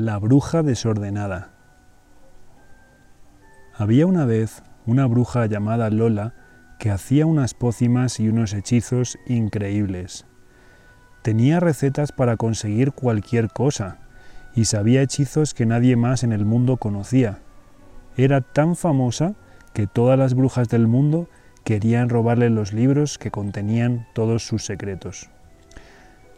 La 0.00 0.16
bruja 0.20 0.62
desordenada. 0.62 1.50
Había 3.74 4.06
una 4.06 4.26
vez 4.26 4.62
una 4.86 5.06
bruja 5.06 5.46
llamada 5.46 5.90
Lola 5.90 6.34
que 6.78 6.92
hacía 6.92 7.26
unas 7.26 7.52
pócimas 7.52 8.20
y 8.20 8.28
unos 8.28 8.52
hechizos 8.52 9.18
increíbles. 9.26 10.24
Tenía 11.22 11.58
recetas 11.58 12.12
para 12.12 12.36
conseguir 12.36 12.92
cualquier 12.92 13.48
cosa 13.50 13.98
y 14.54 14.66
sabía 14.66 15.02
hechizos 15.02 15.52
que 15.52 15.66
nadie 15.66 15.96
más 15.96 16.22
en 16.22 16.30
el 16.30 16.44
mundo 16.44 16.76
conocía. 16.76 17.40
Era 18.16 18.40
tan 18.40 18.76
famosa 18.76 19.34
que 19.72 19.88
todas 19.88 20.16
las 20.16 20.34
brujas 20.34 20.68
del 20.68 20.86
mundo 20.86 21.28
querían 21.64 22.08
robarle 22.08 22.50
los 22.50 22.72
libros 22.72 23.18
que 23.18 23.32
contenían 23.32 24.06
todos 24.14 24.46
sus 24.46 24.64
secretos. 24.64 25.28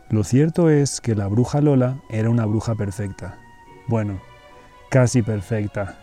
Lo 0.09 0.25
cierto 0.25 0.71
es 0.71 1.03
que 1.03 1.15
la 1.15 1.27
bruja 1.27 1.61
Lola 1.61 2.01
era 2.09 2.31
una 2.31 2.47
bruja 2.47 2.75
perfecta. 2.75 3.40
Bueno, 3.91 4.21
casi 4.89 5.21
perfecta. 5.21 5.99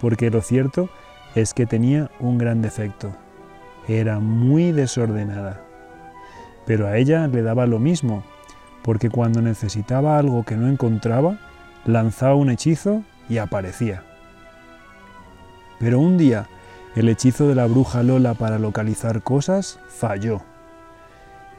Porque 0.00 0.30
lo 0.30 0.42
cierto 0.42 0.88
es 1.34 1.54
que 1.54 1.66
tenía 1.66 2.08
un 2.20 2.38
gran 2.38 2.62
defecto. 2.62 3.16
Era 3.88 4.20
muy 4.20 4.70
desordenada. 4.70 5.60
Pero 6.66 6.86
a 6.86 6.98
ella 6.98 7.26
le 7.26 7.42
daba 7.42 7.66
lo 7.66 7.80
mismo, 7.80 8.22
porque 8.84 9.10
cuando 9.10 9.42
necesitaba 9.42 10.18
algo 10.18 10.44
que 10.44 10.54
no 10.54 10.68
encontraba, 10.68 11.40
lanzaba 11.84 12.36
un 12.36 12.48
hechizo 12.48 13.02
y 13.28 13.38
aparecía. 13.38 14.04
Pero 15.80 15.98
un 15.98 16.18
día, 16.18 16.46
el 16.94 17.08
hechizo 17.08 17.48
de 17.48 17.56
la 17.56 17.66
bruja 17.66 18.04
Lola 18.04 18.34
para 18.34 18.60
localizar 18.60 19.22
cosas 19.22 19.80
falló. 19.88 20.42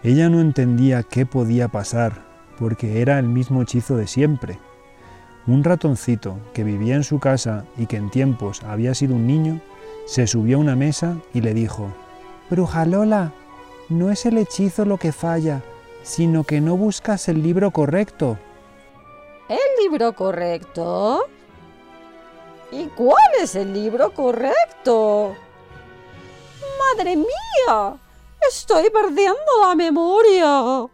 Ella 0.02 0.30
no 0.30 0.40
entendía 0.40 1.04
qué 1.04 1.26
podía 1.26 1.68
pasar, 1.68 2.14
porque 2.58 3.02
era 3.02 3.20
el 3.20 3.28
mismo 3.28 3.64
hechizo 3.64 3.98
de 3.98 4.08
siempre. 4.08 4.60
Un 5.48 5.64
ratoncito 5.64 6.38
que 6.54 6.66
vivía 6.66 6.96
en 6.96 7.06
su 7.06 7.20
casa 7.20 7.66
y 7.78 7.86
que 7.86 7.96
en 7.96 8.12
tiempos 8.12 8.64
había 8.64 8.94
sido 8.94 9.16
un 9.16 9.26
niño, 9.26 9.62
se 10.06 10.28
subió 10.28 10.58
a 10.58 10.60
una 10.60 10.76
mesa 10.76 11.18
y 11.34 11.40
le 11.40 11.54
dijo, 11.54 11.94
Bruja 12.50 12.86
Lola, 12.86 13.32
no 13.88 14.12
es 14.12 14.26
el 14.26 14.38
hechizo 14.38 14.84
lo 14.84 14.98
que 14.98 15.14
falla, 15.14 15.62
sino 16.04 16.44
que 16.44 16.60
no 16.60 16.76
buscas 16.76 17.30
el 17.30 17.42
libro 17.42 17.72
correcto. 17.72 18.38
¿El 19.48 19.84
libro 19.84 20.14
correcto? 20.14 21.26
¿Y 22.72 22.88
cuál 22.88 23.32
es 23.42 23.56
el 23.56 23.74
libro 23.74 24.14
correcto? 24.14 25.34
¡Madre 26.96 27.16
mía! 27.16 27.98
Estoy 28.50 28.90
perdiendo 28.90 29.38
la 29.62 29.76
memoria. 29.76 30.88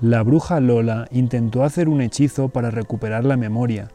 La 0.00 0.22
bruja 0.22 0.60
Lola 0.60 1.08
intentó 1.10 1.64
hacer 1.64 1.88
un 1.88 2.00
hechizo 2.00 2.48
para 2.48 2.70
recuperar 2.70 3.24
la 3.24 3.36
memoria, 3.36 3.88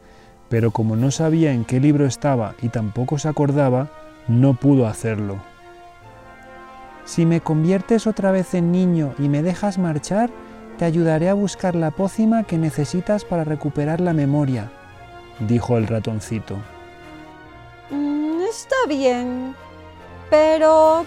pero 0.50 0.72
como 0.72 0.96
no 0.96 1.12
sabía 1.12 1.54
en 1.54 1.64
qué 1.64 1.80
libro 1.80 2.06
estaba 2.06 2.56
y 2.62 2.70
tampoco 2.70 3.18
se 3.18 3.30
acordaba, 3.30 3.90
no 4.28 4.54
pudo 4.54 4.88
hacerlo. 4.88 5.38
Si 7.06 7.26
me 7.26 7.42
conviertes 7.42 8.08
otra 8.08 8.32
vez 8.32 8.54
en 8.54 8.72
niño 8.72 9.14
y 9.18 9.30
me 9.30 9.44
dejas 9.44 9.78
marchar, 9.78 10.30
te 10.78 10.86
ayudaré 10.86 11.30
a 11.30 11.34
buscar 11.34 11.76
la 11.76 11.92
pócima 11.92 12.44
que 12.44 12.58
necesitas 12.58 13.24
para 13.26 13.44
recuperar 13.44 14.02
la 14.02 14.14
memoria, 14.14 14.72
dijo 15.40 15.78
el 15.78 15.88
ratoncito. 15.88 16.58
Mm, 17.92 18.42
está 18.50 18.76
bien, 18.88 19.56
pero 20.30 21.06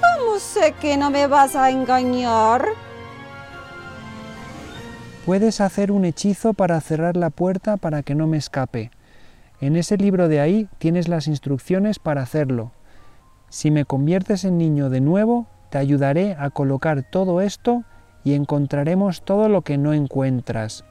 ¿Cómo 0.00 0.38
sé 0.38 0.72
que 0.80 0.96
no 0.96 1.10
me 1.10 1.26
vas 1.26 1.56
a 1.56 1.70
engañar? 1.70 2.68
Puedes 5.28 5.60
hacer 5.60 5.92
un 5.92 6.06
hechizo 6.06 6.54
para 6.54 6.80
cerrar 6.80 7.18
la 7.18 7.28
puerta 7.28 7.76
para 7.76 8.02
que 8.02 8.14
no 8.14 8.26
me 8.26 8.38
escape. 8.38 8.90
En 9.60 9.76
ese 9.76 9.98
libro 9.98 10.26
de 10.26 10.40
ahí 10.40 10.70
tienes 10.78 11.06
las 11.06 11.28
instrucciones 11.28 11.98
para 11.98 12.22
hacerlo. 12.22 12.72
Si 13.50 13.70
me 13.70 13.84
conviertes 13.84 14.46
en 14.46 14.56
niño 14.56 14.88
de 14.88 15.02
nuevo, 15.02 15.46
te 15.68 15.76
ayudaré 15.76 16.34
a 16.38 16.48
colocar 16.48 17.02
todo 17.02 17.42
esto 17.42 17.84
y 18.24 18.32
encontraremos 18.32 19.22
todo 19.22 19.50
lo 19.50 19.60
que 19.60 19.76
no 19.76 19.92
encuentras. 19.92 20.86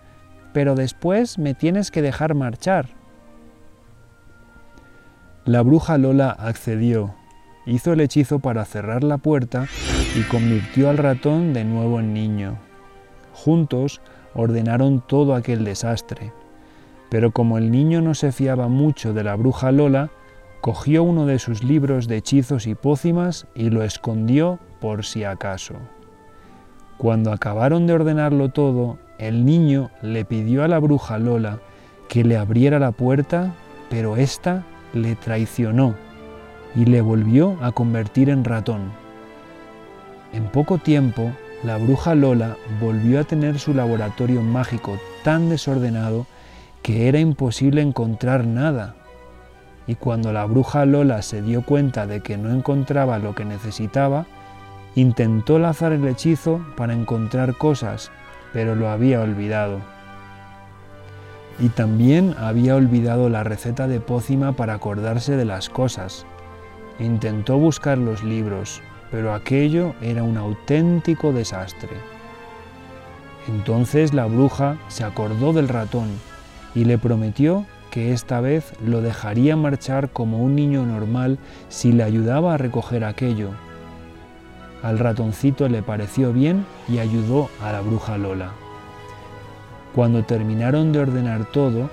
Pero 0.54 0.76
después 0.76 1.40
me 1.40 1.56
tienes 1.56 1.90
que 1.90 2.04
dejar 2.04 2.36
marchar. 2.36 2.90
La 5.46 5.64
bruja 5.64 5.98
Lola 5.98 6.30
accedió 6.30 7.16
hizo 7.66 7.92
el 7.92 8.02
hechizo 8.02 8.38
para 8.38 8.64
cerrar 8.66 9.04
la 9.04 9.18
puerta 9.18 9.66
y 10.16 10.22
convirtió 10.30 10.92
al 10.92 11.00
ratón 11.00 11.54
de 11.54 11.64
nuevo 11.64 12.00
en 12.00 12.14
niño. 12.14 12.60
Juntos 13.34 14.00
ordenaron 14.38 15.02
todo 15.06 15.36
aquel 15.36 15.66
desastre. 15.66 16.32
Pero 17.10 17.32
como 17.32 17.58
el 17.58 17.72
niño 17.72 18.02
no 18.02 18.14
se 18.14 18.32
fiaba 18.32 18.70
mucho 18.70 19.14
de 19.14 19.24
la 19.24 19.36
bruja 19.36 19.72
Lola, 19.72 20.10
cogió 20.62 21.04
uno 21.04 21.26
de 21.26 21.40
sus 21.40 21.64
libros 21.64 22.08
de 22.08 22.18
hechizos 22.18 22.68
y 22.68 22.76
pócimas 22.76 23.48
y 23.56 23.70
lo 23.70 23.84
escondió 23.84 24.60
por 24.80 25.04
si 25.04 25.24
acaso. 25.24 25.76
Cuando 26.98 27.32
acabaron 27.32 27.88
de 27.88 27.94
ordenarlo 27.94 28.50
todo, 28.50 28.98
el 29.18 29.46
niño 29.46 29.92
le 30.02 30.24
pidió 30.24 30.64
a 30.64 30.68
la 30.68 30.80
bruja 30.80 31.20
Lola 31.20 31.60
que 32.08 32.24
le 32.24 32.38
abriera 32.38 32.80
la 32.80 32.92
puerta, 32.92 33.54
pero 33.90 34.18
ésta 34.18 34.64
le 34.94 35.16
traicionó 35.16 35.96
y 36.76 36.86
le 36.86 37.02
volvió 37.02 37.58
a 37.62 37.72
convertir 37.72 38.30
en 38.30 38.44
ratón. 38.44 38.92
En 40.34 40.46
poco 40.46 40.78
tiempo, 40.78 41.32
la 41.64 41.78
bruja 41.78 42.14
Lola 42.14 42.56
volvió 42.80 43.20
a 43.20 43.24
tener 43.24 43.58
su 43.58 43.74
laboratorio 43.74 44.42
mágico 44.42 45.00
tan 45.24 45.50
desordenado 45.50 46.28
que 46.84 47.08
era 47.08 47.20
imposible 47.20 47.82
encontrar 47.82 48.46
nada. 48.46 48.96
Y 49.88 49.96
cuando 49.96 50.32
la 50.32 50.46
bruja 50.46 50.86
Lola 50.86 51.22
se 51.22 51.42
dio 51.42 51.64
cuenta 51.64 52.06
de 52.06 52.22
que 52.22 52.38
no 52.38 52.52
encontraba 52.52 53.18
lo 53.18 53.34
que 53.34 53.44
necesitaba, 53.44 54.28
intentó 54.96 55.58
lanzar 55.58 55.94
el 55.94 56.06
hechizo 56.08 56.62
para 56.76 56.94
encontrar 56.94 57.58
cosas, 57.58 58.12
pero 58.54 58.76
lo 58.76 58.90
había 58.90 59.22
olvidado. 59.22 59.80
Y 61.60 61.70
también 61.70 62.36
había 62.38 62.76
olvidado 62.76 63.30
la 63.30 63.44
receta 63.44 63.88
de 63.88 64.00
pócima 64.00 64.52
para 64.52 64.76
acordarse 64.76 65.36
de 65.36 65.46
las 65.46 65.70
cosas. 65.70 66.26
Intentó 67.00 67.58
buscar 67.58 67.98
los 67.98 68.24
libros, 68.24 68.82
pero 69.12 69.34
aquello 69.34 69.94
era 70.02 70.24
un 70.24 70.38
auténtico 70.38 71.32
desastre. 71.32 71.90
Entonces 73.48 74.14
la 74.14 74.26
bruja 74.26 74.78
se 74.90 75.04
acordó 75.04 75.54
del 75.54 75.70
ratón 75.70 76.10
y 76.76 76.86
le 76.86 76.98
prometió 76.98 77.66
que 77.92 78.12
esta 78.12 78.42
vez 78.42 78.74
lo 78.86 79.02
dejaría 79.02 79.56
marchar 79.56 80.10
como 80.10 80.44
un 80.44 80.56
niño 80.56 80.86
normal 80.86 81.40
si 81.70 81.92
le 81.92 82.04
ayudaba 82.04 82.54
a 82.54 82.58
recoger 82.58 83.04
aquello. 83.04 83.52
Al 84.84 85.00
ratoncito 85.00 85.68
le 85.70 85.82
pareció 85.82 86.34
bien 86.34 86.66
y 86.88 87.00
ayudó 87.00 87.50
a 87.62 87.72
la 87.72 87.82
bruja 87.82 88.18
Lola. 88.18 88.52
Cuando 89.96 90.24
terminaron 90.24 90.92
de 90.92 91.00
ordenar 91.00 91.46
todo, 91.46 91.90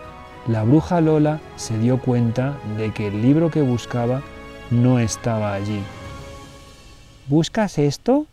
la 0.46 0.62
bruja 0.64 1.00
Lola 1.00 1.40
se 1.56 1.78
dio 1.78 1.98
cuenta 1.98 2.58
de 2.76 2.92
que 2.92 3.06
el 3.06 3.22
libro 3.22 3.50
que 3.50 3.62
buscaba 3.62 4.20
no 4.70 4.98
estaba 4.98 5.54
allí. 5.54 5.80
¿Buscas 7.26 7.78
esto? 7.78 8.26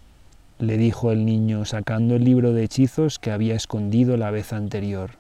le 0.60 0.76
dijo 0.76 1.14
el 1.14 1.26
niño 1.26 1.64
sacando 1.64 2.16
el 2.16 2.26
libro 2.26 2.52
de 2.52 2.66
hechizos 2.66 3.20
que 3.20 3.32
había 3.32 3.56
escondido 3.56 4.18
la 4.18 4.32
vez 4.32 4.52
anterior. 4.52 5.12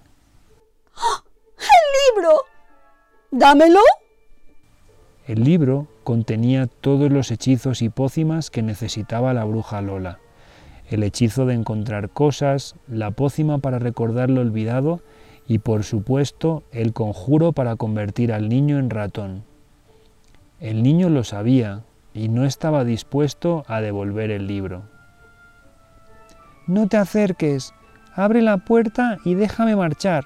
¡Ah! 0.94 1.24
¡El 1.58 2.16
libro! 2.16 2.36
¡Dámelo! 3.32 3.80
El 5.26 5.46
libro 5.46 5.88
contenía 6.04 6.68
todos 6.68 7.10
los 7.10 7.32
hechizos 7.32 7.82
y 7.82 7.88
pócimas 7.88 8.50
que 8.50 8.62
necesitaba 8.62 9.34
la 9.34 9.46
bruja 9.46 9.82
Lola. 9.82 10.20
El 10.90 11.02
hechizo 11.04 11.46
de 11.46 11.54
encontrar 11.54 12.10
cosas, 12.10 12.76
la 12.90 13.12
pócima 13.12 13.60
para 13.60 13.80
recordar 13.80 14.30
lo 14.30 14.42
olvidado 14.42 15.00
y 15.48 15.60
por 15.60 15.86
supuesto 15.86 16.64
el 16.74 16.92
conjuro 16.92 17.54
para 17.54 17.78
convertir 17.78 18.34
al 18.34 18.50
niño 18.50 18.80
en 18.80 18.90
ratón. 18.90 19.46
El 20.60 20.84
niño 20.84 21.10
lo 21.10 21.24
sabía 21.24 21.84
y 22.14 22.30
no 22.30 22.46
estaba 22.46 22.84
dispuesto 22.84 23.64
a 23.68 23.82
devolver 23.82 24.32
el 24.32 24.48
libro. 24.48 24.84
No 26.68 26.88
te 26.88 26.98
acerques, 26.98 27.74
abre 28.16 28.42
la 28.42 28.58
puerta 28.58 29.18
y 29.26 29.36
déjame 29.36 29.76
marchar. 29.76 30.26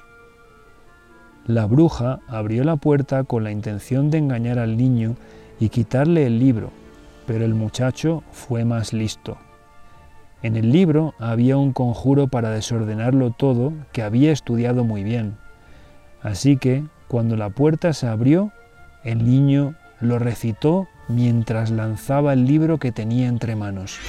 La 1.48 1.66
bruja 1.66 2.20
abrió 2.28 2.64
la 2.64 2.76
puerta 2.76 3.24
con 3.24 3.44
la 3.44 3.52
intención 3.52 4.10
de 4.10 4.18
engañar 4.18 4.58
al 4.58 4.78
niño 4.78 5.16
y 5.60 5.70
quitarle 5.70 6.26
el 6.26 6.40
libro, 6.40 6.72
pero 7.28 7.46
el 7.46 7.54
muchacho 7.54 8.24
fue 8.32 8.66
más 8.66 8.94
listo. 8.94 9.38
En 10.42 10.56
el 10.56 10.72
libro 10.72 11.14
había 11.20 11.58
un 11.58 11.72
conjuro 11.72 12.28
para 12.28 12.50
desordenarlo 12.50 13.32
todo 13.32 13.74
que 13.92 14.04
había 14.04 14.32
estudiado 14.32 14.84
muy 14.84 15.04
bien. 15.04 15.38
Así 16.22 16.58
que, 16.58 16.84
cuando 17.08 17.36
la 17.36 17.50
puerta 17.50 17.94
se 17.94 18.08
abrió, 18.08 18.52
el 19.04 19.24
niño 19.26 19.76
lo 20.00 20.20
recitó 20.20 20.88
mientras 21.08 21.72
lanzaba 21.72 22.34
el 22.34 22.46
libro 22.46 22.78
que 22.78 22.92
tenía 22.92 23.28
entre 23.28 23.56
manos. 23.56 24.00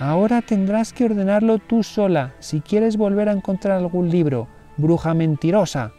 Ahora 0.00 0.42
tendrás 0.42 0.92
que 0.92 1.04
ordenarlo 1.04 1.58
tú 1.58 1.82
sola 1.82 2.34
si 2.40 2.60
quieres 2.60 2.96
volver 2.96 3.28
a 3.28 3.32
encontrar 3.32 3.78
algún 3.78 4.10
libro, 4.10 4.48
bruja 4.76 5.14
mentirosa, 5.14 5.92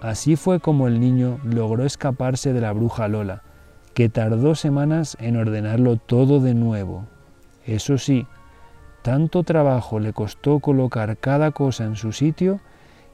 Así 0.00 0.36
fue 0.36 0.60
como 0.60 0.86
el 0.86 1.00
niño 1.00 1.40
logró 1.42 1.84
escaparse 1.84 2.52
de 2.52 2.60
la 2.60 2.72
bruja 2.72 3.08
Lola, 3.08 3.42
que 3.94 4.08
tardó 4.08 4.54
semanas 4.54 5.16
en 5.20 5.36
ordenarlo 5.36 5.96
todo 5.96 6.38
de 6.40 6.54
nuevo. 6.54 7.06
Eso 7.66 7.98
sí, 7.98 8.26
tanto 9.02 9.42
trabajo 9.42 9.98
le 9.98 10.12
costó 10.12 10.60
colocar 10.60 11.16
cada 11.16 11.50
cosa 11.50 11.84
en 11.84 11.96
su 11.96 12.12
sitio 12.12 12.60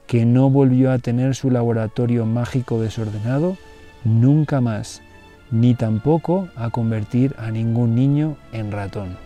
que 0.07 0.27
no 0.27 0.51
volvió 0.51 0.93
a 0.93 0.99
tener 0.99 1.35
su 1.35 1.51
laboratorio 1.51 2.27
mágico 2.27 2.79
desordenado 2.79 3.57
nunca 4.05 4.61
más, 4.61 5.03
ni 5.51 5.75
tampoco 5.75 6.49
a 6.57 6.71
convertir 6.71 7.35
a 7.39 7.51
ningún 7.51 7.95
niño 7.95 8.37
en 8.53 8.71
ratón. 8.71 9.17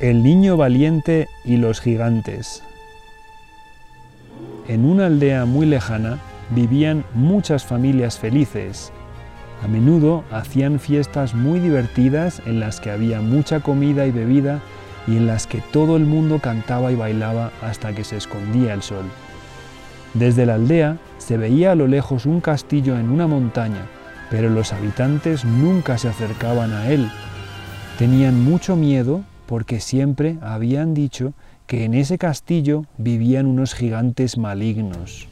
El 0.00 0.22
niño 0.22 0.56
valiente 0.56 1.28
y 1.44 1.56
los 1.56 1.80
gigantes. 1.80 2.62
En 4.68 4.84
una 4.84 5.06
aldea 5.06 5.46
muy 5.46 5.64
lejana 5.64 6.18
vivían 6.50 7.04
muchas 7.14 7.64
familias 7.64 8.18
felices. 8.18 8.92
A 9.64 9.68
menudo 9.68 10.22
hacían 10.30 10.80
fiestas 10.80 11.34
muy 11.34 11.60
divertidas 11.60 12.42
en 12.46 12.60
las 12.60 12.78
que 12.78 12.90
había 12.90 13.20
mucha 13.22 13.60
comida 13.60 14.06
y 14.06 14.10
bebida 14.10 14.60
y 15.06 15.16
en 15.16 15.26
las 15.26 15.46
que 15.46 15.62
todo 15.72 15.96
el 15.96 16.04
mundo 16.04 16.38
cantaba 16.40 16.92
y 16.92 16.96
bailaba 16.96 17.52
hasta 17.62 17.94
que 17.94 18.04
se 18.04 18.16
escondía 18.16 18.74
el 18.74 18.82
sol. 18.82 19.04
Desde 20.14 20.46
la 20.46 20.54
aldea 20.54 20.98
se 21.18 21.36
veía 21.36 21.72
a 21.72 21.74
lo 21.74 21.86
lejos 21.86 22.26
un 22.26 22.40
castillo 22.40 22.98
en 22.98 23.10
una 23.10 23.26
montaña, 23.26 23.86
pero 24.30 24.50
los 24.50 24.72
habitantes 24.72 25.44
nunca 25.44 25.98
se 25.98 26.08
acercaban 26.08 26.72
a 26.72 26.90
él. 26.90 27.08
Tenían 27.98 28.42
mucho 28.42 28.76
miedo 28.76 29.22
porque 29.46 29.80
siempre 29.80 30.38
habían 30.40 30.94
dicho 30.94 31.32
que 31.66 31.84
en 31.84 31.94
ese 31.94 32.18
castillo 32.18 32.84
vivían 32.98 33.46
unos 33.46 33.74
gigantes 33.74 34.38
malignos. 34.38 35.28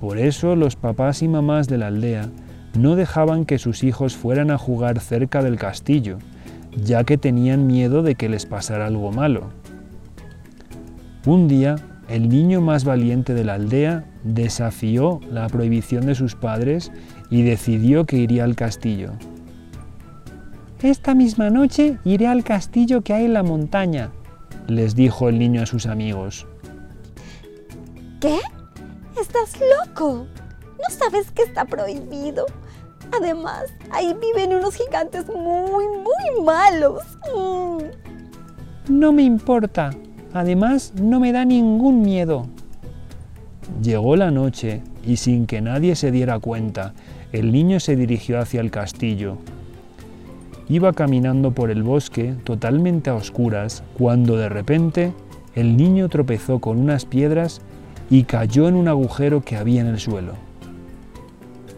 Por 0.00 0.18
eso 0.18 0.56
los 0.56 0.76
papás 0.76 1.22
y 1.22 1.28
mamás 1.28 1.68
de 1.68 1.78
la 1.78 1.88
aldea 1.88 2.28
no 2.74 2.96
dejaban 2.96 3.44
que 3.44 3.58
sus 3.58 3.84
hijos 3.84 4.16
fueran 4.16 4.50
a 4.50 4.58
jugar 4.58 4.98
cerca 4.98 5.42
del 5.42 5.56
castillo, 5.56 6.18
ya 6.76 7.04
que 7.04 7.18
tenían 7.18 7.66
miedo 7.66 8.02
de 8.02 8.14
que 8.14 8.28
les 8.28 8.46
pasara 8.46 8.86
algo 8.86 9.12
malo. 9.12 9.50
Un 11.26 11.48
día, 11.48 11.76
el 12.08 12.28
niño 12.28 12.60
más 12.60 12.84
valiente 12.84 13.34
de 13.34 13.44
la 13.44 13.54
aldea 13.54 14.04
desafió 14.24 15.20
la 15.30 15.46
prohibición 15.48 16.06
de 16.06 16.14
sus 16.14 16.34
padres 16.34 16.90
y 17.30 17.42
decidió 17.42 18.04
que 18.04 18.16
iría 18.16 18.44
al 18.44 18.56
castillo. 18.56 19.12
Esta 20.82 21.14
misma 21.14 21.48
noche 21.48 21.98
iré 22.04 22.26
al 22.26 22.42
castillo 22.42 23.02
que 23.02 23.12
hay 23.12 23.26
en 23.26 23.34
la 23.34 23.44
montaña, 23.44 24.10
les 24.66 24.96
dijo 24.96 25.28
el 25.28 25.38
niño 25.38 25.62
a 25.62 25.66
sus 25.66 25.86
amigos. 25.86 26.46
¿Qué? 28.20 28.38
¿Estás 29.20 29.58
loco? 29.86 30.26
¿No 30.78 30.96
sabes 30.96 31.30
que 31.30 31.42
está 31.42 31.64
prohibido? 31.64 32.46
Además, 33.18 33.72
ahí 33.90 34.14
viven 34.20 34.56
unos 34.56 34.74
gigantes 34.74 35.26
muy, 35.26 35.84
muy 35.86 36.44
malos. 36.44 37.02
Mm. 37.34 37.82
No 38.88 39.12
me 39.12 39.22
importa. 39.22 39.90
Además, 40.32 40.94
no 41.00 41.20
me 41.20 41.32
da 41.32 41.44
ningún 41.44 42.02
miedo. 42.02 42.46
Llegó 43.82 44.16
la 44.16 44.30
noche 44.30 44.82
y 45.04 45.16
sin 45.16 45.46
que 45.46 45.60
nadie 45.60 45.94
se 45.94 46.10
diera 46.10 46.38
cuenta, 46.38 46.94
el 47.32 47.52
niño 47.52 47.80
se 47.80 47.96
dirigió 47.96 48.40
hacia 48.40 48.60
el 48.60 48.70
castillo. 48.70 49.38
Iba 50.68 50.92
caminando 50.92 51.52
por 51.52 51.70
el 51.70 51.82
bosque 51.82 52.34
totalmente 52.44 53.10
a 53.10 53.14
oscuras 53.14 53.82
cuando 53.98 54.36
de 54.36 54.48
repente 54.48 55.12
el 55.54 55.76
niño 55.76 56.08
tropezó 56.08 56.60
con 56.60 56.78
unas 56.78 57.04
piedras 57.04 57.60
y 58.10 58.24
cayó 58.24 58.68
en 58.68 58.76
un 58.76 58.88
agujero 58.88 59.42
que 59.42 59.56
había 59.56 59.80
en 59.80 59.88
el 59.88 59.98
suelo. 59.98 60.32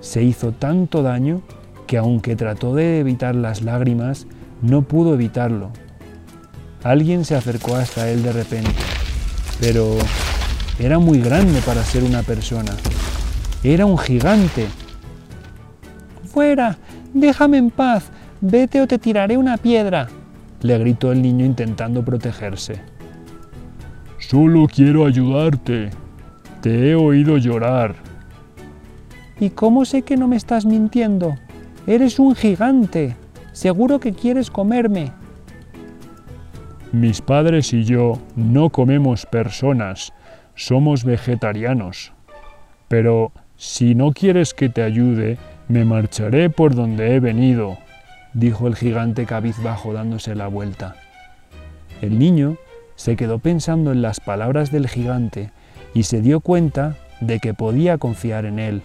Se 0.05 0.23
hizo 0.23 0.53
tanto 0.53 1.03
daño 1.03 1.41
que 1.87 1.97
aunque 1.97 2.37
trató 2.37 2.75
de 2.75 3.01
evitar 3.01 3.35
las 3.35 3.63
lágrimas, 3.63 4.27
no 4.61 4.83
pudo 4.83 5.15
evitarlo. 5.15 5.71
Alguien 6.83 7.25
se 7.25 7.35
acercó 7.35 7.75
hasta 7.75 8.11
él 8.11 8.23
de 8.23 8.33
repente, 8.33 8.71
pero 9.59 9.97
era 10.79 10.99
muy 10.99 11.23
grande 11.23 11.59
para 11.63 11.83
ser 11.83 12.05
una 12.05 12.23
persona. 12.23 12.77
Era 13.63 13.87
un 13.87 13.97
gigante. 13.97 14.67
¡Fuera! 16.27 16.77
Déjame 17.15 17.57
en 17.57 17.71
paz. 17.71 18.05
Vete 18.43 18.83
o 18.83 18.87
te 18.87 18.99
tiraré 18.99 19.39
una 19.39 19.57
piedra, 19.57 20.09
le 20.61 20.79
gritó 20.79 21.13
el 21.13 21.23
niño 21.23 21.47
intentando 21.47 22.05
protegerse. 22.05 22.79
Solo 24.19 24.67
quiero 24.69 25.07
ayudarte. 25.07 25.89
Te 26.61 26.91
he 26.91 26.95
oído 26.95 27.39
llorar. 27.39 28.14
¿Y 29.41 29.51
cómo 29.51 29.85
sé 29.85 30.03
que 30.03 30.17
no 30.17 30.29
me 30.29 30.37
estás 30.37 30.65
mintiendo? 30.65 31.37
Eres 31.87 32.19
un 32.19 32.35
gigante. 32.35 33.17
Seguro 33.53 34.01
que 34.01 34.13
quieres 34.13 34.51
comerme. 34.51 35.13
Mis 36.93 37.21
padres 37.21 37.73
y 37.73 37.85
yo 37.85 38.19
no 38.37 38.71
comemos 38.71 39.27
personas, 39.27 40.13
somos 40.55 41.05
vegetarianos. 41.05 42.13
Pero 42.89 43.33
si 43.57 43.95
no 43.95 44.13
quieres 44.13 44.55
que 44.55 44.69
te 44.69 44.83
ayude, 44.83 45.39
me 45.69 45.85
marcharé 45.85 46.51
por 46.51 46.75
donde 46.75 47.15
he 47.15 47.21
venido 47.21 47.79
dijo 48.35 48.67
el 48.67 48.75
gigante 48.75 49.25
cabizbajo 49.25 49.93
dándose 49.93 50.35
la 50.35 50.49
vuelta. 50.49 50.97
El 52.03 52.19
niño 52.19 52.57
se 52.97 53.17
quedó 53.17 53.39
pensando 53.39 53.93
en 53.93 54.03
las 54.03 54.21
palabras 54.21 54.71
del 54.71 54.89
gigante 54.89 55.51
y 55.95 56.03
se 56.03 56.21
dio 56.21 56.41
cuenta 56.41 56.97
de 57.21 57.39
que 57.39 57.55
podía 57.55 57.97
confiar 57.97 58.45
en 58.45 58.59
él. 58.59 58.83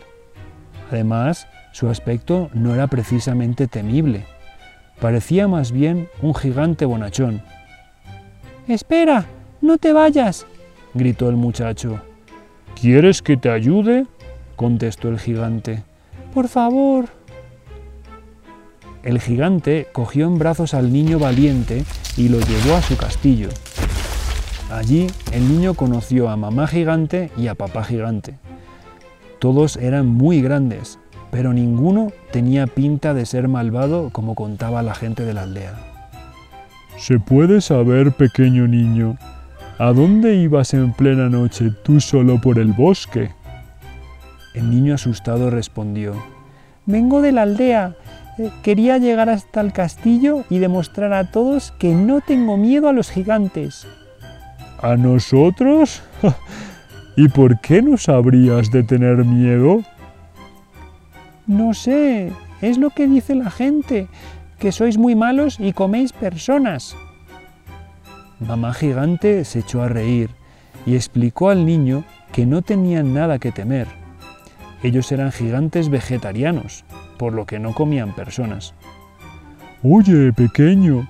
Además, 0.91 1.47
su 1.71 1.89
aspecto 1.89 2.50
no 2.53 2.74
era 2.74 2.88
precisamente 2.88 3.68
temible, 3.68 4.25
parecía 5.00 5.47
más 5.47 5.71
bien 5.71 6.09
un 6.21 6.33
gigante 6.33 6.86
bonachón. 6.86 7.41
Espera, 8.68 9.25
no 9.62 9.77
te 9.77 9.94
vayas, 9.94 10.45
gritó 10.94 11.30
el 11.30 11.36
muchacho. 11.36 12.01
¿Quieres 12.79 13.22
que 13.22 13.38
te 13.38 13.50
ayude? 13.50 14.05
contestó 14.55 15.10
el 15.10 15.19
gigante. 15.19 15.84
Por 16.34 16.48
favor, 16.48 17.05
el 19.03 19.22
gigante 19.22 19.88
cogió 19.93 20.27
en 20.27 20.38
brazos 20.38 20.74
al 20.74 20.91
niño 20.91 21.19
valiente 21.19 21.86
y 22.17 22.27
lo 22.27 22.39
llevó 22.39 22.75
a 22.75 22.81
su 22.81 22.98
castillo. 22.98 23.50
Allí 24.69 25.08
el 25.31 25.48
niño 25.48 25.74
conoció 25.74 26.29
a 26.29 26.36
mamá 26.36 26.67
gigante 26.67 27.31
y 27.38 27.48
a 27.48 27.55
papá 27.55 27.84
gigante. 27.84 28.38
Todos 29.39 29.77
eran 29.77 30.08
muy 30.08 30.41
grandes, 30.41 31.00
pero 31.31 31.53
ninguno 31.53 32.12
tenía 32.31 32.67
pinta 32.67 33.13
de 33.13 33.25
ser 33.25 33.48
malvado 33.48 34.10
como 34.12 34.36
contaba 34.36 34.84
la 34.84 34.93
gente 34.93 35.24
de 35.25 35.34
la 35.34 35.43
aldea. 35.43 35.74
¿Se 36.98 37.19
puede 37.19 37.62
saber, 37.62 38.12
pequeño 38.12 38.67
niño, 38.67 39.17
a 39.77 39.93
dónde 39.93 40.36
ibas 40.36 40.74
en 40.74 40.91
plena 40.91 41.29
noche 41.29 41.72
tú 41.84 42.01
solo 42.01 42.41
por 42.41 42.60
el 42.60 42.74
bosque? 42.74 43.31
El 44.53 44.69
niño 44.69 44.96
asustado 44.96 45.50
respondió, 45.50 46.13
Vengo 46.86 47.22
de 47.22 47.31
la 47.31 47.43
aldea 47.43 47.96
quería 48.63 48.98
llegar 48.98 49.29
hasta 49.29 49.62
el 49.62 49.74
castillo 49.74 50.43
y 50.50 50.60
demostrar 50.60 51.13
a 51.13 51.31
todos 51.31 51.72
que 51.79 51.93
no 51.93 52.22
tengo 52.22 52.58
miedo 52.58 52.88
a 52.89 52.93
los 52.93 53.10
gigantes. 53.10 53.88
¿A 54.81 54.96
nosotros? 54.96 56.01
¿Y 57.21 57.27
por 57.27 57.59
qué 57.59 57.81
no 57.81 57.97
sabrías 57.97 58.71
de 58.71 58.81
tener 58.81 59.25
miedo? 59.25 59.83
No 61.47 61.73
sé, 61.73 62.31
es 62.61 62.77
lo 62.77 62.91
que 62.91 63.07
dice 63.07 63.35
la 63.35 63.51
gente, 63.51 64.07
que 64.57 64.71
sois 64.71 64.97
muy 64.97 65.15
malos 65.15 65.59
y 65.59 65.73
coméis 65.73 66.13
personas. 66.13 66.95
Mamá 68.39 68.73
gigante 68.73 69.43
se 69.43 69.59
echó 69.59 69.81
a 69.81 69.89
reír 69.89 70.29
y 70.85 70.95
explicó 70.95 71.49
al 71.49 71.65
niño 71.65 72.05
que 72.31 72.45
no 72.45 72.61
tenían 72.61 73.13
nada 73.13 73.38
que 73.38 73.51
temer. 73.51 73.89
Ellos 74.81 75.11
eran 75.11 75.33
gigantes 75.33 75.89
vegetarianos 75.89 76.85
por 77.17 77.33
lo 77.33 77.45
que 77.45 77.59
no 77.59 77.73
comían 77.73 78.15
personas. 78.15 78.73
Oye, 79.83 80.31
pequeño, 80.31 81.05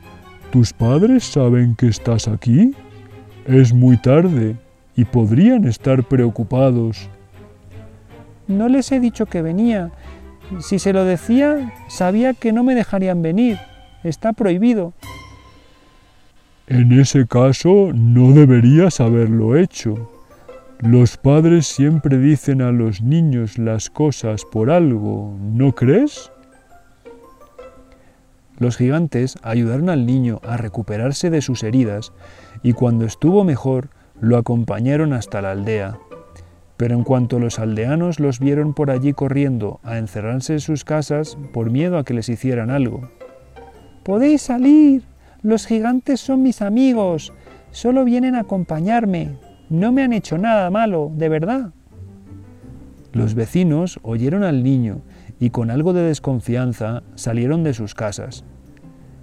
¿tus 0.51 0.73
padres 0.73 1.23
saben 1.23 1.75
que 1.75 1.87
estás 1.87 2.27
aquí? 2.27 2.73
Es 3.45 3.71
muy 3.75 3.95
tarde 3.97 4.57
y 5.00 5.06
podrían 5.06 5.63
estar 5.63 6.03
preocupados. 6.03 7.08
No 8.50 8.68
les 8.68 8.91
he 8.91 9.00
dicho 9.00 9.27
que 9.27 9.41
venía. 9.41 9.91
Si 10.60 10.77
se 10.77 10.91
lo 10.91 11.06
decía, 11.06 11.72
sabía 11.88 12.34
que 12.34 12.51
no 12.51 12.65
me 12.65 12.75
dejarían 12.75 13.22
venir. 13.22 13.58
Está 14.03 14.34
prohibido. 14.34 14.91
En 16.68 16.91
ese 16.91 17.25
caso, 17.27 17.94
no 17.94 18.34
deberías 18.34 19.00
haberlo 19.00 19.56
hecho. 19.56 20.12
Los 20.79 21.15
padres 21.15 21.65
siempre 21.65 22.18
dicen 22.18 22.62
a 22.62 22.74
los 22.74 23.01
niños 23.01 23.58
las 23.58 23.89
cosas 23.89 24.44
por 24.44 24.70
algo, 24.70 25.34
¿no 25.39 25.75
crees? 25.75 26.29
Los 28.58 28.75
gigantes 28.75 29.38
ayudaron 29.44 29.89
al 29.89 30.06
niño 30.06 30.41
a 30.44 30.58
recuperarse 30.58 31.29
de 31.29 31.41
sus 31.41 31.63
heridas 31.63 32.12
y 32.63 32.74
cuando 32.74 33.06
estuvo 33.06 33.46
mejor 33.46 33.88
lo 34.21 34.38
acompañaron 34.38 35.13
hasta 35.13 35.41
la 35.41 35.51
aldea. 35.51 35.97
Pero 36.77 36.95
en 36.95 37.03
cuanto 37.03 37.39
los 37.39 37.59
aldeanos 37.59 38.19
los 38.19 38.39
vieron 38.39 38.73
por 38.73 38.91
allí 38.91 39.13
corriendo 39.13 39.79
a 39.83 39.97
encerrarse 39.97 40.53
en 40.53 40.59
sus 40.59 40.85
casas 40.85 41.38
por 41.51 41.71
miedo 41.71 41.97
a 41.97 42.03
que 42.03 42.13
les 42.13 42.29
hicieran 42.29 42.69
algo. 42.69 43.09
Podéis 44.03 44.43
salir. 44.43 45.03
Los 45.41 45.65
gigantes 45.65 46.19
son 46.19 46.41
mis 46.41 46.61
amigos. 46.61 47.33
Solo 47.71 48.05
vienen 48.05 48.35
a 48.35 48.41
acompañarme. 48.41 49.38
No 49.69 49.91
me 49.91 50.03
han 50.03 50.13
hecho 50.13 50.38
nada 50.38 50.69
malo, 50.69 51.11
de 51.15 51.29
verdad. 51.29 51.71
Los 53.11 53.35
vecinos 53.35 53.99
oyeron 54.03 54.43
al 54.43 54.63
niño 54.63 55.01
y 55.39 55.49
con 55.49 55.71
algo 55.71 55.93
de 55.93 56.03
desconfianza 56.03 57.03
salieron 57.15 57.63
de 57.63 57.73
sus 57.73 57.95
casas. 57.95 58.43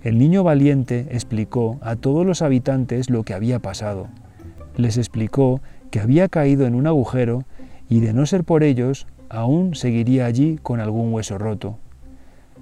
El 0.03 0.19
niño 0.19 0.45
valiente 0.45 1.09
explicó 1.11 1.79
a 1.81 1.97
todos 1.97 2.25
los 2.25 2.43
habitantes 2.43 3.11
lo 3.11 3.25
que 3.25 3.35
había 3.35 3.59
pasado. 3.61 4.09
Les 4.77 4.97
explicó 4.97 5.61
que 5.91 6.01
había 6.01 6.29
caído 6.29 6.67
en 6.67 6.75
un 6.75 6.87
agujero 6.87 7.45
y 7.89 8.01
de 8.01 8.13
no 8.13 8.27
ser 8.27 8.45
por 8.45 8.63
ellos, 8.63 9.07
aún 9.29 9.75
seguiría 9.75 10.27
allí 10.27 10.59
con 10.63 10.81
algún 10.81 11.13
hueso 11.13 11.39
roto. 11.39 11.79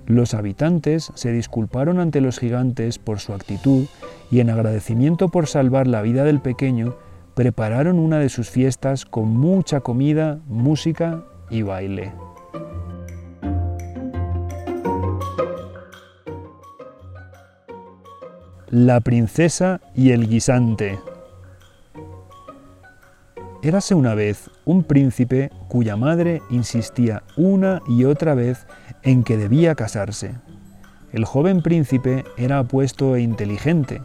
Los 0.06 0.34
habitantes 0.34 1.10
se 1.14 1.32
disculparon 1.32 1.98
ante 1.98 2.20
los 2.20 2.38
gigantes 2.38 2.98
por 2.98 3.20
su 3.20 3.32
actitud 3.32 3.86
y 4.30 4.40
en 4.40 4.50
agradecimiento 4.50 5.28
por 5.28 5.46
salvar 5.46 5.86
la 5.86 6.02
vida 6.02 6.24
del 6.24 6.40
pequeño, 6.40 6.96
prepararon 7.34 7.98
una 7.98 8.18
de 8.18 8.28
sus 8.28 8.50
fiestas 8.50 9.06
con 9.06 9.28
mucha 9.28 9.80
comida, 9.80 10.40
música 10.46 11.24
y 11.50 11.62
baile. 11.62 12.12
La 18.68 19.00
princesa 19.00 19.80
y 19.94 20.10
el 20.10 20.28
guisante. 20.28 20.98
Érase 23.64 23.94
una 23.94 24.14
vez 24.14 24.50
un 24.66 24.84
príncipe 24.84 25.50
cuya 25.68 25.96
madre 25.96 26.42
insistía 26.50 27.22
una 27.34 27.80
y 27.88 28.04
otra 28.04 28.34
vez 28.34 28.66
en 29.02 29.24
que 29.24 29.38
debía 29.38 29.74
casarse. 29.74 30.34
El 31.12 31.24
joven 31.24 31.62
príncipe 31.62 32.26
era 32.36 32.58
apuesto 32.58 33.16
e 33.16 33.22
inteligente, 33.22 34.02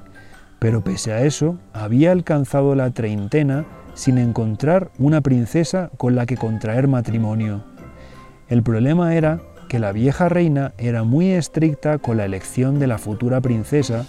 pero 0.59 0.81
pese 0.81 1.11
a 1.11 1.23
eso 1.25 1.59
había 1.73 2.13
alcanzado 2.13 2.73
la 2.73 2.91
treintena 2.91 3.65
sin 3.95 4.17
encontrar 4.17 4.91
una 4.97 5.19
princesa 5.19 5.91
con 5.97 6.15
la 6.15 6.25
que 6.25 6.37
contraer 6.37 6.87
matrimonio. 6.87 7.65
El 8.47 8.63
problema 8.63 9.13
era 9.13 9.41
que 9.67 9.79
la 9.79 9.91
vieja 9.91 10.29
reina 10.29 10.71
era 10.77 11.03
muy 11.03 11.31
estricta 11.31 11.97
con 11.97 12.15
la 12.15 12.23
elección 12.23 12.79
de 12.79 12.87
la 12.87 12.97
futura 12.97 13.41
princesa 13.41 14.05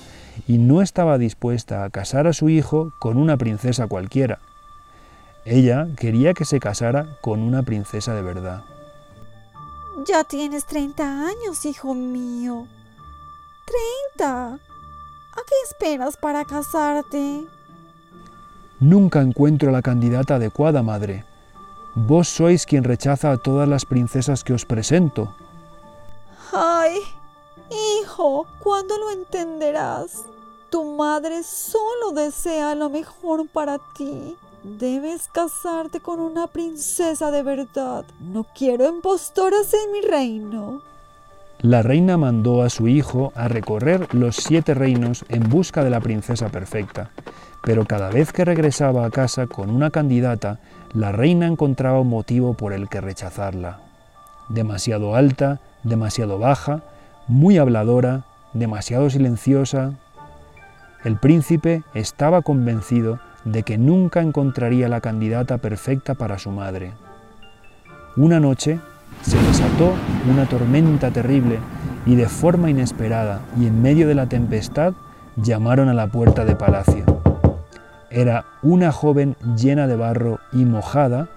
y 0.47 0.59
no 0.59 0.81
estaba 0.81 1.19
dispuesta 1.19 1.83
a 1.83 1.91
casar 1.91 2.29
a 2.29 2.35
su 2.35 2.49
hijo 2.51 2.93
con 3.01 3.17
una 3.17 3.37
princesa 3.37 3.89
cualquiera. 3.89 4.39
Ella 5.45 5.89
quería 5.97 6.35
que 6.35 6.45
se 6.45 6.61
casara 6.61 7.19
con 7.21 7.41
una 7.41 7.63
princesa 7.63 8.15
de 8.15 8.23
verdad. 8.23 8.63
Ya 10.07 10.25
tienes 10.25 10.67
30 10.67 11.27
años, 11.27 11.65
hijo 11.65 11.95
mío. 11.95 12.67
¡30! 14.17 14.25
¿A 14.25 15.43
qué 15.47 15.55
esperas 15.69 16.17
para 16.17 16.45
casarte? 16.45 17.47
Nunca 18.81 19.21
encuentro 19.21 19.71
la 19.71 19.83
candidata 19.83 20.37
adecuada, 20.37 20.83
madre. 20.83 21.25
Vos 21.95 22.29
sois 22.29 22.67
quien 22.67 22.85
rechaza 22.85 23.33
a 23.33 23.37
todas 23.37 23.69
las 23.69 23.85
princesas 23.85 24.45
que 24.45 24.53
os 24.53 24.65
presento. 24.65 25.35
¡Ay! 26.53 26.99
Hijo, 27.71 28.47
¿cuándo 28.59 28.99
lo 28.99 29.11
entenderás? 29.11 30.25
Tu 30.71 30.85
madre 30.97 31.43
solo 31.43 32.13
desea 32.13 32.75
lo 32.75 32.91
mejor 32.91 33.49
para 33.49 33.79
ti. 33.79 34.37
Debes 34.63 35.29
casarte 35.29 36.01
con 36.01 36.21
una 36.21 36.47
princesa 36.47 37.31
de 37.31 37.43
verdad. 37.43 38.05
No 38.21 38.45
quiero 38.55 38.87
impostoras 38.87 39.73
en 39.73 39.93
mi 39.93 40.03
reino. 40.03 40.83
La 41.63 41.81
reina 41.81 42.19
mandó 42.19 42.63
a 42.63 42.69
su 42.69 42.87
hijo 42.87 43.33
a 43.35 43.49
recorrer 43.49 44.15
los 44.15 44.37
siete 44.37 44.75
reinos 44.75 45.25
en 45.31 45.49
busca 45.49 45.83
de 45.83 45.89
la 45.89 46.01
princesa 46.01 46.51
perfecta, 46.51 47.11
pero 47.63 47.87
cada 47.87 48.11
vez 48.11 48.33
que 48.33 48.45
regresaba 48.45 49.07
a 49.07 49.11
casa 49.11 49.47
con 49.47 49.71
una 49.71 49.91
candidata, 49.91 50.59
la 50.93 51.11
reina 51.11 51.47
encontraba 51.47 52.01
un 52.01 52.09
motivo 52.09 52.53
por 52.53 52.75
el 52.75 52.91
que 52.91 53.01
rechazarla. 53.01 53.81
Demasiado 54.51 55.15
alta, 55.15 55.61
demasiado 55.85 56.39
baja, 56.39 56.83
muy 57.29 57.57
habladora, 57.57 58.25
demasiado 58.53 59.09
silenciosa. 59.09 59.95
El 61.03 61.19
príncipe 61.19 61.83
estaba 61.95 62.43
convencido 62.43 63.21
de 63.45 63.63
que 63.63 63.79
nunca 63.79 64.21
encontraría 64.21 64.89
la 64.89 65.01
candidata 65.01 65.59
perfecta 65.59 66.15
para 66.15 66.39
su 66.39 66.51
madre. 66.51 66.93
Una 68.17 68.41
noche 68.41 68.81
se 69.23 69.41
desató 69.43 69.95
una 70.31 70.47
tormenta 70.47 71.11
terrible 71.11 71.59
y 72.07 72.15
de 72.17 72.27
forma 72.29 72.71
inesperada 72.71 73.41
y 73.59 73.67
en 73.67 73.83
medio 73.83 74.09
de 74.09 74.15
la 74.15 74.27
tempestad 74.27 74.95
llamaron 75.37 75.89
a 75.89 75.95
la 75.95 76.07
puerta 76.07 76.45
de 76.45 76.57
palacio. 76.57 77.05
Era 78.11 78.45
una 78.63 78.93
joven 78.93 79.37
llena 79.57 79.87
de 79.87 79.97
barro 79.97 80.41
y 80.53 80.65
mojada 80.65 81.29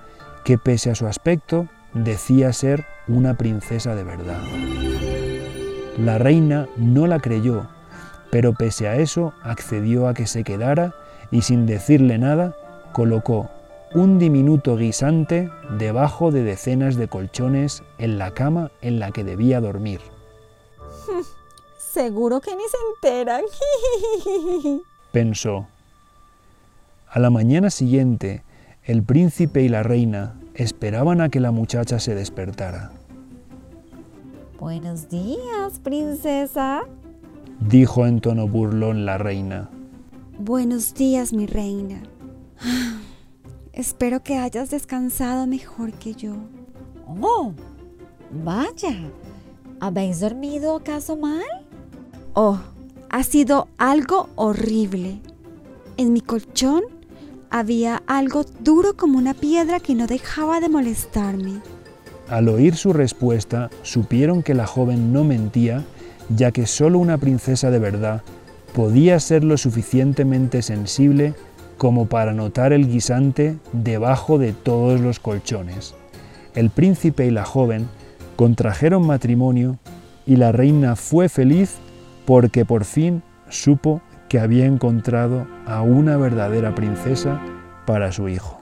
que 0.43 0.57
pese 0.57 0.91
a 0.91 0.95
su 0.95 1.07
aspecto 1.07 1.67
decía 1.93 2.51
ser 2.53 2.86
una 3.07 3.36
princesa 3.36 3.95
de 3.95 4.03
verdad. 4.03 4.41
La 5.98 6.17
reina 6.17 6.67
no 6.75 7.05
la 7.05 7.19
creyó, 7.19 7.67
pero 8.31 8.53
pese 8.53 8.88
a 8.88 8.95
eso 8.95 9.33
accedió 9.43 10.07
a 10.07 10.13
que 10.13 10.25
se 10.25 10.43
quedara 10.43 10.93
y 11.33 11.41
sin 11.41 11.65
decirle 11.65 12.19
nada 12.19 12.55
colocó 12.93 13.49
un 13.95 14.19
diminuto 14.19 14.77
guisante 14.77 15.49
debajo 15.77 16.31
de 16.31 16.43
decenas 16.43 16.95
de 16.95 17.07
colchones 17.07 17.83
en 17.97 18.19
la 18.19 18.35
cama 18.35 18.71
en 18.81 18.99
la 18.99 19.11
que 19.11 19.23
debía 19.23 19.59
dormir. 19.59 19.99
Seguro 21.77 22.39
que 22.39 22.55
ni 22.55 22.63
se 22.63 22.77
enteran, 22.93 23.41
pensó. 25.11 25.67
A 27.09 27.19
la 27.19 27.31
mañana 27.31 27.71
siguiente, 27.71 28.43
el 28.83 29.03
príncipe 29.03 29.63
y 29.63 29.69
la 29.69 29.81
reina 29.81 30.39
esperaban 30.53 31.19
a 31.19 31.29
que 31.29 31.39
la 31.39 31.51
muchacha 31.51 31.99
se 31.99 32.13
despertara. 32.13 32.91
Buenos 34.59 35.09
días, 35.09 35.79
princesa, 35.83 36.83
dijo 37.59 38.05
en 38.05 38.21
tono 38.21 38.47
burlón 38.47 39.05
la 39.05 39.17
reina. 39.17 39.69
Buenos 40.39 40.95
días, 40.95 41.31
mi 41.31 41.45
reina. 41.45 42.01
Espero 43.71 44.23
que 44.23 44.37
hayas 44.37 44.71
descansado 44.71 45.45
mejor 45.45 45.93
que 45.93 46.15
yo. 46.15 46.33
Oh, 47.21 47.53
vaya. 48.43 48.95
¿Habéis 49.79 50.21
dormido 50.21 50.75
acaso 50.75 51.15
mal? 51.17 51.43
Oh, 52.33 52.59
ha 53.11 53.23
sido 53.23 53.67
algo 53.77 54.29
horrible. 54.35 55.21
En 55.97 56.13
mi 56.13 56.21
colchón 56.21 56.81
había 57.51 58.01
algo 58.07 58.43
duro 58.59 58.97
como 58.97 59.19
una 59.19 59.35
piedra 59.35 59.79
que 59.79 59.93
no 59.93 60.07
dejaba 60.07 60.59
de 60.59 60.69
molestarme. 60.69 61.61
Al 62.27 62.49
oír 62.49 62.75
su 62.75 62.91
respuesta, 62.91 63.69
supieron 63.83 64.41
que 64.41 64.55
la 64.55 64.65
joven 64.65 65.13
no 65.13 65.23
mentía, 65.23 65.83
ya 66.35 66.51
que 66.51 66.65
solo 66.65 66.97
una 66.97 67.19
princesa 67.19 67.69
de 67.69 67.79
verdad 67.79 68.23
podía 68.73 69.19
ser 69.19 69.43
lo 69.43 69.57
suficientemente 69.57 70.61
sensible 70.61 71.33
como 71.77 72.07
para 72.07 72.33
notar 72.33 72.73
el 72.73 72.87
guisante 72.87 73.57
debajo 73.71 74.37
de 74.37 74.53
todos 74.53 74.99
los 74.99 75.19
colchones. 75.19 75.95
El 76.55 76.69
príncipe 76.69 77.25
y 77.25 77.31
la 77.31 77.45
joven 77.45 77.87
contrajeron 78.35 79.05
matrimonio 79.05 79.77
y 80.25 80.37
la 80.37 80.51
reina 80.51 80.95
fue 80.95 81.29
feliz 81.29 81.77
porque 82.25 82.65
por 82.65 82.85
fin 82.85 83.21
supo 83.49 84.01
que 84.29 84.39
había 84.39 84.65
encontrado 84.65 85.45
a 85.65 85.81
una 85.81 86.17
verdadera 86.17 86.73
princesa 86.73 87.41
para 87.85 88.11
su 88.11 88.29
hijo. 88.29 88.61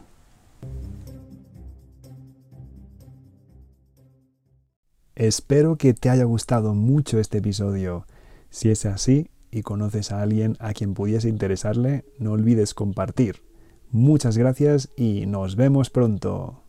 Espero 5.15 5.75
que 5.75 5.93
te 5.93 6.09
haya 6.09 6.23
gustado 6.23 6.73
mucho 6.73 7.19
este 7.19 7.37
episodio. 7.37 8.07
Si 8.49 8.71
es 8.71 8.85
así, 8.85 9.29
y 9.51 9.61
conoces 9.61 10.11
a 10.11 10.21
alguien 10.21 10.55
a 10.59 10.73
quien 10.73 10.93
pudiese 10.93 11.29
interesarle, 11.29 12.05
no 12.17 12.31
olvides 12.31 12.73
compartir. 12.73 13.43
Muchas 13.91 14.37
gracias 14.37 14.89
y 14.95 15.25
nos 15.25 15.55
vemos 15.55 15.89
pronto. 15.89 16.63